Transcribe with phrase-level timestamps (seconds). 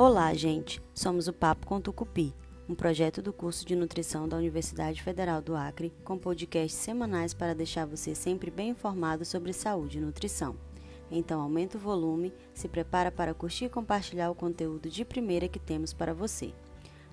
[0.00, 0.80] Olá, gente!
[0.94, 2.32] Somos o Papo com Tucupi,
[2.68, 7.52] um projeto do curso de nutrição da Universidade Federal do Acre, com podcasts semanais para
[7.52, 10.54] deixar você sempre bem informado sobre saúde e nutrição.
[11.10, 15.58] Então, aumenta o volume, se prepara para curtir e compartilhar o conteúdo de primeira que
[15.58, 16.54] temos para você.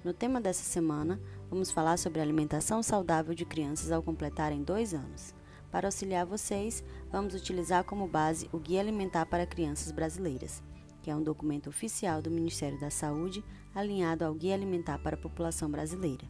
[0.04, 5.34] No tema dessa semana, vamos falar sobre alimentação saudável de crianças ao completarem dois anos.
[5.72, 10.62] Para auxiliar vocês, vamos utilizar como base o Guia Alimentar para Crianças Brasileiras
[11.06, 13.46] que é um documento oficial do Ministério da Saúde
[13.76, 16.26] alinhado ao Guia Alimentar para a População Brasileira.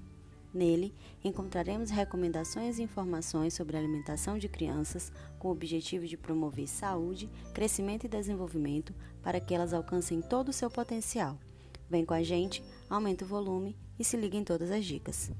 [0.53, 0.93] Nele,
[1.23, 7.29] encontraremos recomendações e informações sobre a alimentação de crianças com o objetivo de promover saúde,
[7.53, 8.93] crescimento e desenvolvimento
[9.23, 11.39] para que elas alcancem todo o seu potencial.
[11.89, 15.31] Vem com a gente, aumenta o volume e se liga em todas as dicas.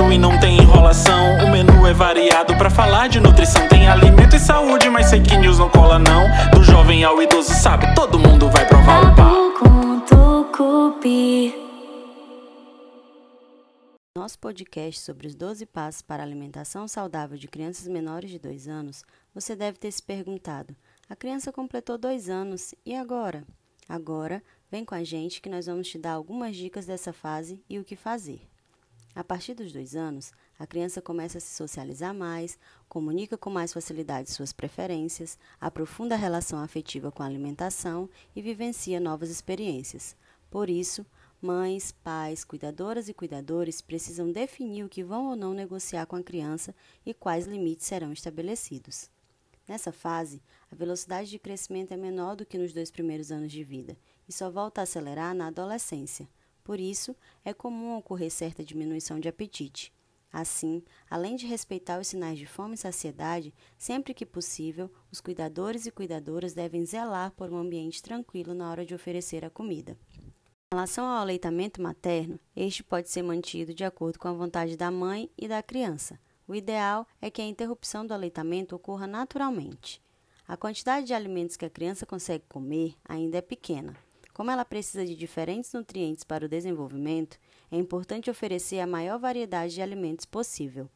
[0.00, 1.44] Papo é reto e não tem enrolação.
[1.44, 3.68] O menu é variado para falar de nutrição.
[3.68, 6.26] Tem alimento e saúde, mas fake news não cola não.
[6.50, 7.94] Do jovem ao idoso, sabe?
[7.94, 9.30] Todo mundo vai provar o pau.
[14.16, 18.68] Nosso podcast sobre os 12 passos para a alimentação saudável de crianças menores de 2
[18.68, 20.76] anos, você deve ter se perguntado:
[21.08, 23.44] a criança completou 2 anos e agora?
[23.88, 27.78] Agora, vem com a gente que nós vamos te dar algumas dicas dessa fase e
[27.78, 28.49] o que fazer.
[29.12, 32.56] A partir dos dois anos, a criança começa a se socializar mais,
[32.88, 39.00] comunica com mais facilidade suas preferências, aprofunda a relação afetiva com a alimentação e vivencia
[39.00, 40.16] novas experiências.
[40.48, 41.04] Por isso,
[41.42, 46.22] mães, pais, cuidadoras e cuidadores precisam definir o que vão ou não negociar com a
[46.22, 46.72] criança
[47.04, 49.10] e quais limites serão estabelecidos.
[49.66, 53.64] Nessa fase, a velocidade de crescimento é menor do que nos dois primeiros anos de
[53.64, 53.96] vida
[54.28, 56.28] e só volta a acelerar na adolescência
[56.60, 59.92] por isso, é comum ocorrer certa diminuição de apetite.
[60.32, 65.86] Assim, além de respeitar os sinais de fome e saciedade, sempre que possível, os cuidadores
[65.86, 69.98] e cuidadoras devem zelar por um ambiente tranquilo na hora de oferecer a comida.
[70.72, 74.88] Em relação ao aleitamento materno, este pode ser mantido de acordo com a vontade da
[74.88, 76.16] mãe e da criança.
[76.46, 80.00] O ideal é que a interrupção do aleitamento ocorra naturalmente.
[80.46, 83.96] A quantidade de alimentos que a criança consegue comer ainda é pequena,
[84.40, 87.38] como ela precisa de diferentes nutrientes para o desenvolvimento,
[87.70, 90.88] é importante oferecer a maior variedade de alimentos possível.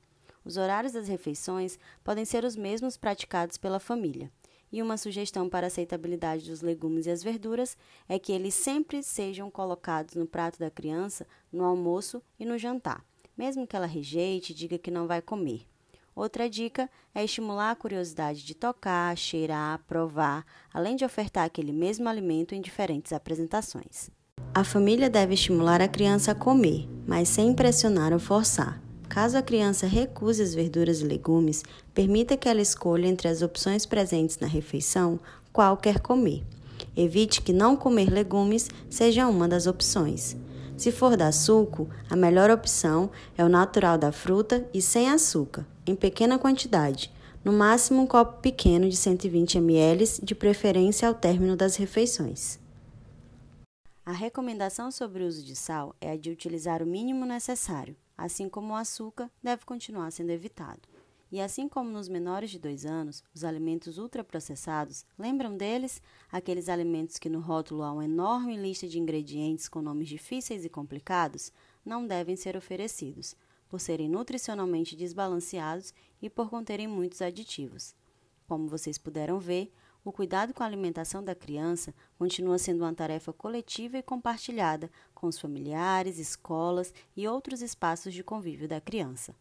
[0.43, 4.33] Os horários das refeições podem ser os mesmos praticados pela família.
[4.73, 7.77] E uma sugestão para a aceitabilidade dos legumes e as verduras
[8.09, 13.05] é que eles sempre sejam colocados no prato da criança no almoço e no jantar,
[13.37, 15.67] mesmo que ela rejeite e diga que não vai comer.
[16.15, 22.09] Outra dica é estimular a curiosidade de tocar, cheirar, provar, além de ofertar aquele mesmo
[22.09, 24.11] alimento em diferentes apresentações.
[24.55, 28.81] A família deve estimular a criança a comer, mas sem pressionar ou forçar.
[29.09, 33.85] Caso a criança recuse as verduras e legumes, permita que ela escolha entre as opções
[33.85, 35.19] presentes na refeição
[35.53, 36.45] qual quer comer.
[36.97, 40.37] Evite que não comer legumes seja uma das opções.
[40.77, 45.67] Se for dar suco, a melhor opção é o natural da fruta e sem açúcar,
[45.87, 47.13] em pequena quantidade,
[47.45, 52.59] no máximo um copo pequeno de 120 ml, de preferência ao término das refeições.
[54.05, 58.49] A recomendação sobre o uso de sal é a de utilizar o mínimo necessário, assim
[58.49, 60.81] como o açúcar deve continuar sendo evitado.
[61.35, 66.01] E assim como nos menores de 2 anos, os alimentos ultraprocessados, lembram deles?
[66.31, 70.69] Aqueles alimentos que no rótulo há uma enorme lista de ingredientes com nomes difíceis e
[70.69, 71.51] complicados,
[71.85, 73.35] não devem ser oferecidos,
[73.69, 77.97] por serem nutricionalmente desbalanceados e por conterem muitos aditivos.
[78.47, 79.73] Como vocês puderam ver,
[80.05, 85.27] o cuidado com a alimentação da criança continua sendo uma tarefa coletiva e compartilhada com
[85.27, 89.35] os familiares, escolas e outros espaços de convívio da criança.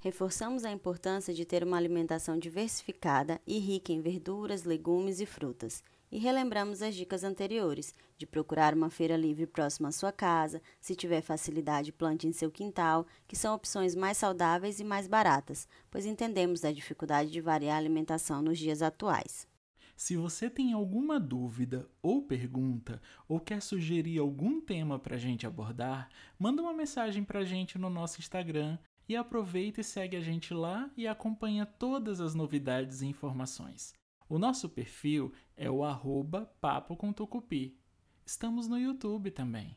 [0.00, 5.82] Reforçamos a importância de ter uma alimentação diversificada e rica em verduras, legumes e frutas.
[6.10, 10.94] E relembramos as dicas anteriores, de procurar uma feira livre próxima à sua casa, se
[10.94, 16.06] tiver facilidade, plante em seu quintal, que são opções mais saudáveis e mais baratas, pois
[16.06, 19.48] entendemos a dificuldade de variar a alimentação nos dias atuais.
[19.96, 25.44] Se você tem alguma dúvida ou pergunta, ou quer sugerir algum tema para a gente
[25.44, 26.08] abordar,
[26.38, 28.78] manda uma mensagem para a gente no nosso Instagram
[29.08, 33.94] e aproveita e segue a gente lá e acompanha todas as novidades e informações.
[34.28, 37.78] O nosso perfil é o arroba Papo com Tucupi.
[38.26, 39.76] Estamos no YouTube também.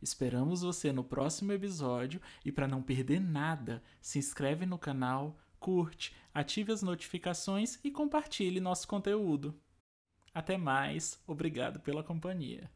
[0.00, 6.14] Esperamos você no próximo episódio e para não perder nada, se inscreve no canal, curte,
[6.32, 9.60] ative as notificações e compartilhe nosso conteúdo.
[10.32, 12.70] Até mais, obrigado pela companhia.